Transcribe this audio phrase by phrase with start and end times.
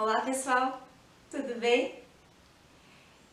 [0.00, 0.80] Olá pessoal,
[1.28, 1.98] tudo bem?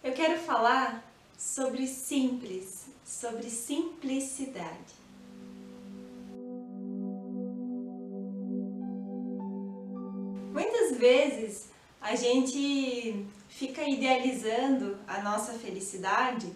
[0.04, 1.06] Eu quero falar
[1.38, 4.96] sobre simples, sobre simplicidade.
[10.52, 11.70] Muitas vezes
[12.02, 16.52] a gente fica idealizando a nossa felicidade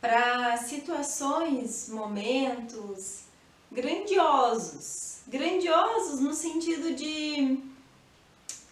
[0.00, 3.26] para situações, momentos
[3.70, 5.20] grandiosos.
[5.28, 7.75] Grandiosos no sentido de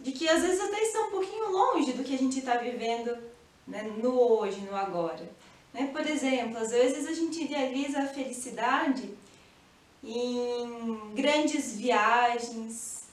[0.00, 3.16] de que às vezes até estão um pouquinho longe do que a gente está vivendo
[3.66, 5.28] né, no hoje, no agora.
[5.72, 5.88] Né?
[5.92, 9.14] Por exemplo, às vezes a gente idealiza a felicidade
[10.02, 13.04] em grandes viagens,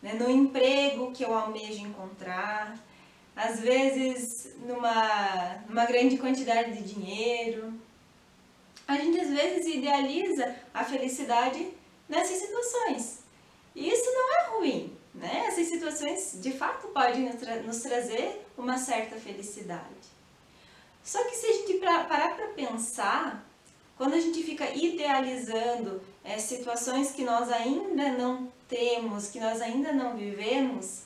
[0.00, 2.78] né, no emprego que eu almejo encontrar,
[3.34, 7.74] às vezes numa, numa grande quantidade de dinheiro.
[8.86, 11.68] A gente às vezes idealiza a felicidade
[12.08, 13.24] nessas situações.
[13.74, 15.46] E isso não é ruim, né?
[15.46, 20.16] Essas situações de fato podem nos, tra nos trazer uma certa felicidade.
[21.02, 23.44] Só que se a gente parar para pensar,
[23.96, 29.92] quando a gente fica idealizando é, situações que nós ainda não temos, que nós ainda
[29.92, 31.04] não vivemos,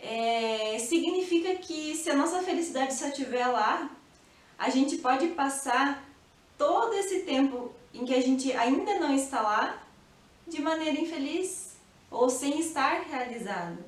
[0.00, 3.90] é, significa que se a nossa felicidade só estiver lá,
[4.56, 6.04] a gente pode passar
[6.56, 9.82] todo esse tempo em que a gente ainda não está lá
[10.46, 11.67] de maneira infeliz
[12.10, 13.84] ou sem estar realizado.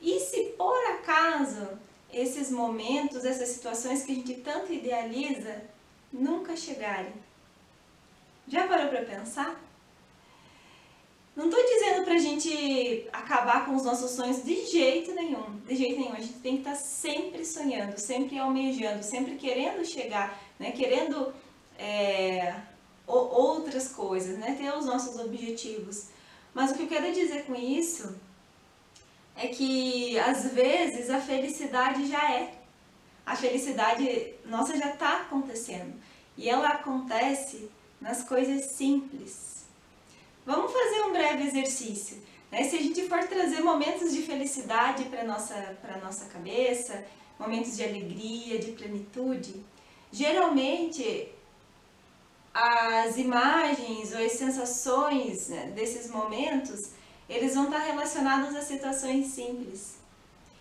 [0.00, 1.78] E se por acaso
[2.12, 5.62] esses momentos, essas situações que a gente tanto idealiza,
[6.12, 7.12] nunca chegarem?
[8.46, 9.60] Já parou para pensar?
[11.34, 15.74] Não estou dizendo para a gente acabar com os nossos sonhos de jeito nenhum, de
[15.74, 16.12] jeito nenhum.
[16.12, 20.70] A gente tem que estar tá sempre sonhando, sempre almejando, sempre querendo chegar, né?
[20.70, 21.34] querendo
[21.76, 22.54] é,
[23.04, 24.56] outras coisas, né?
[24.60, 26.06] ter os nossos objetivos.
[26.54, 28.14] Mas o que eu quero dizer com isso
[29.36, 32.54] é que às vezes a felicidade já é.
[33.26, 35.94] A felicidade nossa já está acontecendo.
[36.36, 37.68] E ela acontece
[38.00, 39.64] nas coisas simples.
[40.46, 42.22] Vamos fazer um breve exercício.
[42.52, 42.64] Né?
[42.64, 47.04] Se a gente for trazer momentos de felicidade para a nossa, nossa cabeça,
[47.38, 49.64] momentos de alegria, de plenitude,
[50.12, 51.28] geralmente
[52.54, 56.90] as imagens ou as sensações né, desses momentos,
[57.28, 59.98] eles vão estar relacionados a situações simples,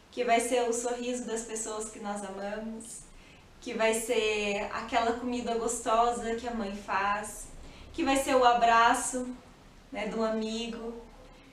[0.09, 3.01] que vai ser o sorriso das pessoas que nós amamos,
[3.61, 7.47] que vai ser aquela comida gostosa que a mãe faz,
[7.93, 9.27] que vai ser o abraço
[9.91, 10.95] né, um amigo,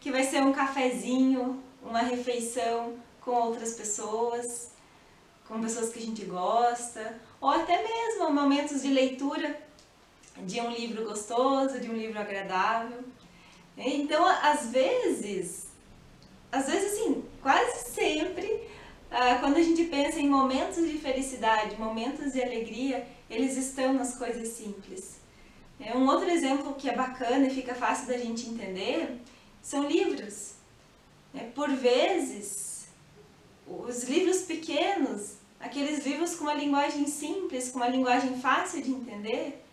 [0.01, 4.71] que vai ser um cafezinho, uma refeição com outras pessoas,
[5.47, 9.69] com pessoas que a gente gosta, ou até mesmo momentos de leitura
[10.47, 13.05] de um livro gostoso, de um livro agradável.
[13.77, 15.69] Então, às vezes,
[16.53, 18.69] às vezes assim, quase sempre,
[19.11, 24.17] ah, quando a gente pensa em momentos de felicidade, momentos de alegria, eles estão nas
[24.17, 25.21] coisas simples.
[25.81, 29.19] É, um outro exemplo que é bacana e fica fácil da gente entender
[29.63, 30.55] são livros.
[31.35, 32.89] É, por vezes,
[33.67, 39.65] os livros pequenos, aqueles livros com uma linguagem simples, com uma linguagem fácil de entender,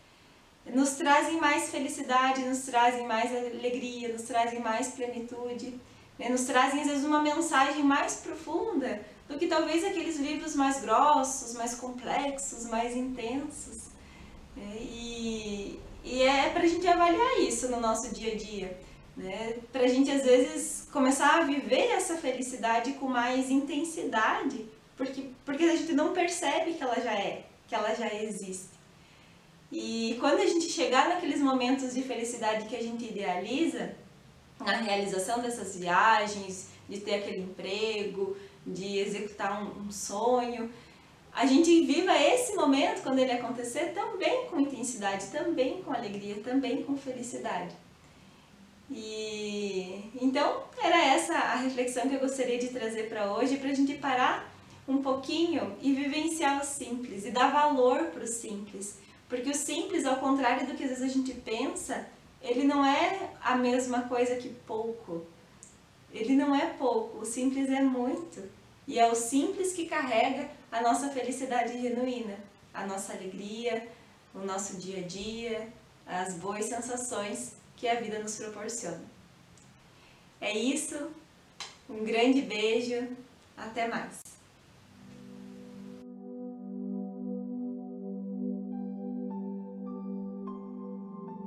[0.74, 5.80] nos trazem mais felicidade, nos trazem mais alegria, nos trazem mais plenitude,
[6.18, 6.30] né?
[6.30, 11.54] nos trazem às vezes uma mensagem mais profunda do que talvez aqueles livros mais grossos,
[11.54, 13.88] mais complexos, mais intensos.
[14.56, 14.78] Né?
[14.82, 18.80] E, e é para a gente avaliar isso no nosso dia a dia,
[19.16, 19.58] né?
[19.72, 25.64] para a gente às vezes começar a viver essa felicidade com mais intensidade, porque, porque
[25.64, 28.77] a gente não percebe que ela já é, que ela já existe.
[29.72, 33.96] E quando a gente chegar naqueles momentos de felicidade que a gente idealiza,
[34.60, 40.72] na realização dessas viagens, de ter aquele emprego, de executar um, um sonho,
[41.34, 46.82] a gente viva esse momento, quando ele acontecer, também com intensidade, também com alegria, também
[46.82, 47.76] com felicidade.
[48.90, 53.74] E então era essa a reflexão que eu gostaria de trazer para hoje, para a
[53.74, 54.50] gente parar
[54.88, 58.98] um pouquinho e vivenciar o simples e dar valor para o simples
[59.29, 62.07] porque o simples, ao contrário do que às vezes a gente pensa,
[62.41, 65.25] ele não é a mesma coisa que pouco.
[66.13, 68.41] Ele não é pouco, o simples é muito.
[68.88, 72.38] E é o simples que carrega a nossa felicidade genuína,
[72.74, 73.88] a nossa alegria,
[74.33, 75.68] o nosso dia a dia,
[76.06, 79.03] as boas sensações que a vida nos proporciona.
[80.39, 81.12] É isso,
[81.89, 83.07] um grande beijo,
[83.57, 84.26] até mais!